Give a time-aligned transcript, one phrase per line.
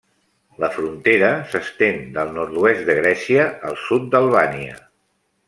[0.61, 4.81] La frontera s'estén del nord-oest de Grècia al sud d'Albània.